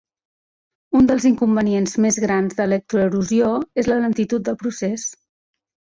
Un 0.99 1.09
dels 1.09 1.27
inconvenients 1.31 1.93
més 2.05 2.17
grans 2.25 2.57
de 2.61 2.67
l'electroerosió 2.69 3.53
és 3.83 3.91
la 3.93 3.99
lentitud 4.05 4.49
del 4.49 4.59
procés. 4.65 5.05